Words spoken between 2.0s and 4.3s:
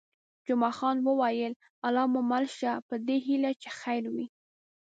مو مل شه، په دې هیله چې خیر وي.